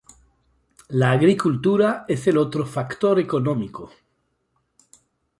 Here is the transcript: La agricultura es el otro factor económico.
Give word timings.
La 0.87 1.11
agricultura 1.11 2.05
es 2.07 2.25
el 2.25 2.39
otro 2.39 2.65
factor 2.65 3.19
económico. 3.19 3.91